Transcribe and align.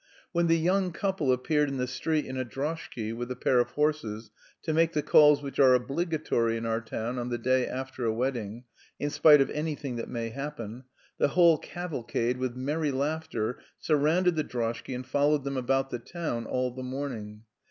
When 0.31 0.47
the 0.47 0.57
young 0.57 0.91
couple 0.93 1.31
appeared 1.31 1.69
in 1.69 1.77
the 1.77 1.85
street 1.85 2.25
in 2.25 2.35
a 2.35 2.43
droshky 2.43 3.13
with 3.13 3.29
a 3.29 3.35
pair 3.35 3.59
of 3.59 3.69
horses 3.69 4.31
to 4.63 4.73
make 4.73 4.93
the 4.93 5.03
calls 5.03 5.43
which 5.43 5.59
are 5.59 5.75
obligatory 5.75 6.57
in 6.57 6.65
our 6.65 6.81
town 6.81 7.19
on 7.19 7.29
the 7.29 7.37
day 7.37 7.67
after 7.67 8.03
a 8.05 8.11
wedding, 8.11 8.63
in 8.99 9.11
spite 9.11 9.41
of 9.41 9.51
anything 9.51 9.97
that 9.97 10.09
may 10.09 10.29
happen, 10.29 10.85
the 11.19 11.27
whole 11.27 11.59
cavalcade, 11.59 12.37
with 12.39 12.55
merry 12.55 12.89
laughter, 12.89 13.59
surrounded 13.77 14.35
the 14.35 14.43
droshky 14.43 14.95
and 14.95 15.05
followed 15.05 15.43
them 15.43 15.55
about 15.55 15.91
the 15.91 15.99
town 15.99 16.47
all 16.47 16.71
the 16.71 16.81
morning. 16.81 17.43